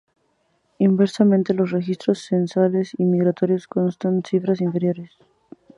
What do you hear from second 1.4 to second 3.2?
los registros censales y